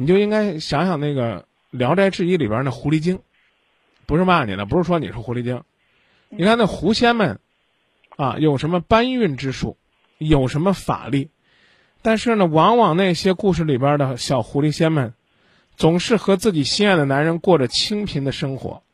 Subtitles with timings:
[0.00, 3.18] 你就应该想想那个《聊斋志异》里边那狐狸精，
[4.06, 5.64] 不是骂你的，不是说你是狐狸精。
[6.28, 7.40] 你看那狐仙们，
[8.16, 9.76] 啊，有什么搬运之术，
[10.18, 11.30] 有什么法力，
[12.00, 15.14] 但是呢，往往那些故事里边的小狐狸仙们，
[15.76, 18.84] 总是和自己心爱的男人过着清贫的生活，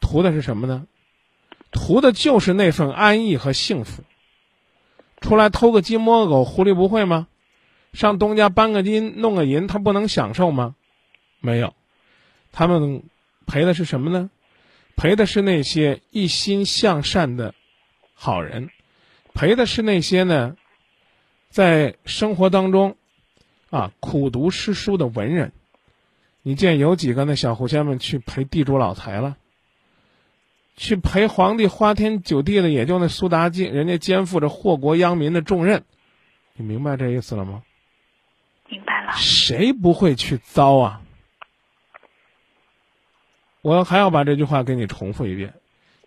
[0.00, 0.86] 图的是什么呢？
[1.70, 4.02] 图的就是那份安逸和幸福。
[5.20, 7.28] 出来偷个鸡摸个狗，狐狸不会吗？
[7.94, 10.74] 上东家搬个金弄个银，他不能享受吗？
[11.40, 11.74] 没有，
[12.52, 13.04] 他们
[13.46, 14.30] 赔的是什么呢？
[14.96, 17.54] 赔的是那些一心向善的
[18.14, 18.70] 好人，
[19.32, 20.56] 赔的是那些呢，
[21.50, 22.96] 在生活当中
[23.70, 25.52] 啊苦读诗书的文人。
[26.42, 29.36] 你见有几个那小狐仙们去陪地主老财了？
[30.76, 35.84] 去陪皇帝花天酒地的，也就那苏妲己，人家肩负着祸国殃民的重任，
[36.56, 37.62] 你明白这意思了吗？
[39.16, 41.00] 谁不会去糟啊？
[43.62, 45.54] 我还要把这句话给你重复一遍，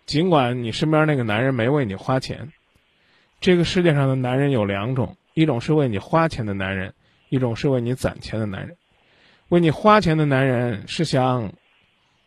[0.06, 2.52] 尽管你身边那个男人没为你花钱，
[3.40, 6.94] 这个世界上的男人有两种，一种是为你花钱的男人，
[7.28, 8.76] 一种是为你攒钱的男人。
[9.48, 11.52] 为你花钱的男人是想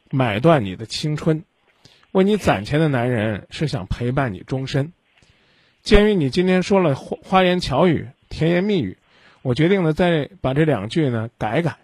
[0.10, 1.46] 买断你的青春。
[2.12, 4.92] 为你攒钱的男人是想陪伴你终身。
[5.82, 8.98] 鉴于你今天说了花花言巧语、甜言蜜语，
[9.42, 11.78] 我决定呢再把这两句呢改改。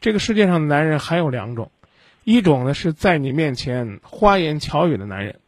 [0.00, 1.70] 这个世界上的男人还有两种，
[2.24, 5.40] 一种呢是在你面前花言巧语的男人，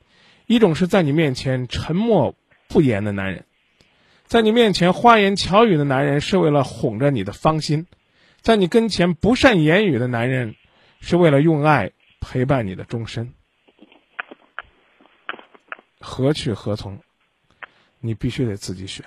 [0.47, 2.37] 一种是在你面前沉默
[2.69, 3.45] 不言的男人。
[4.27, 7.87] 在你面前花言巧语的男人是为了哄着你的芳心，
[8.41, 10.55] 在你跟前不善言语的男人
[11.01, 11.91] 是为了用爱
[12.21, 13.35] 陪伴你的终身。
[16.01, 17.01] 何去何从？
[18.01, 19.05] 你必须得自己选。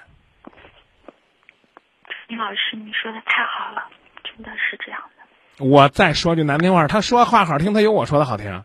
[2.27, 3.89] 李老师，你说的太好了，
[4.23, 5.65] 真的是这样的。
[5.65, 8.63] 我再说句难听话，他说话好听，他有我说的好听。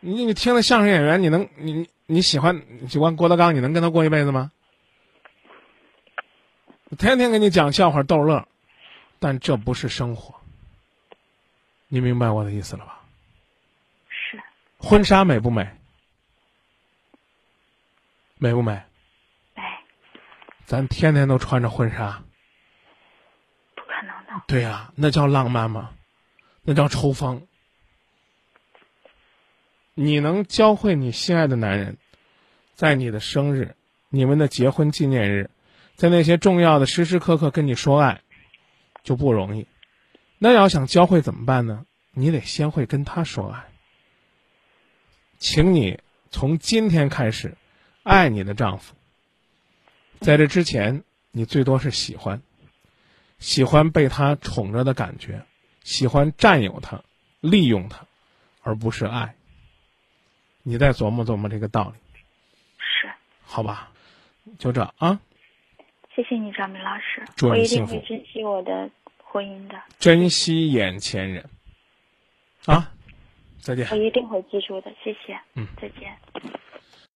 [0.00, 4.50] 你你听了相声演员，你能你你喜欢喜欢郭德纲，你能跟他过一辈子吗？
[6.98, 8.46] 天天给你讲笑话逗乐，
[9.18, 10.34] 但这不是生活。
[11.88, 13.00] 你明白我的意思了吧？
[14.08, 14.40] 是。
[14.78, 15.68] 婚纱美不美？
[18.38, 18.80] 美不美？
[19.54, 19.62] 美。
[20.64, 22.22] 咱天天都穿着婚纱。
[24.46, 25.90] 对呀，那叫浪漫吗？
[26.62, 27.46] 那叫抽风。
[29.94, 31.96] 你能教会你心爱的男人，
[32.74, 33.74] 在你的生日、
[34.08, 35.50] 你们的结婚纪念日，
[35.96, 38.20] 在那些重要的时时刻刻跟你说爱，
[39.02, 39.66] 就不容易。
[40.38, 41.84] 那要想教会怎么办呢？
[42.12, 43.66] 你得先会跟他说爱。
[45.38, 47.56] 请你从今天开始。
[48.08, 48.94] 爱你的丈夫，
[50.20, 51.02] 在这之前，
[51.32, 52.40] 你最多是喜欢，
[53.38, 55.42] 喜欢被他宠着的感觉，
[55.82, 57.02] 喜欢占有他、
[57.40, 58.06] 利用他，
[58.62, 59.34] 而不是爱。
[60.62, 62.20] 你再琢磨琢磨这个道理，
[62.78, 63.10] 是
[63.44, 63.92] 好吧？
[64.58, 65.20] 就这啊。
[66.14, 67.24] 谢谢你，张明老师。
[67.36, 67.94] 祝你幸福。
[67.94, 68.90] 我一定会珍惜我的
[69.22, 69.80] 婚姻的。
[69.98, 71.50] 珍惜眼前人。
[72.64, 72.90] 啊，
[73.58, 73.86] 再见。
[73.90, 75.38] 我一定会记住的，谢谢。
[75.54, 76.16] 嗯，再见。